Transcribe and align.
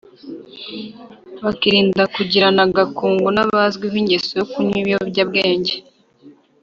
bakirinda 1.43 2.03
kugirana 2.15 2.61
agakungu 2.67 3.27
n’abazwiho 3.35 3.95
ingeso 4.01 4.31
yo 4.39 4.45
kunywa 4.51 4.75
ibiyobya 4.81 5.23
bwenge 5.29 5.75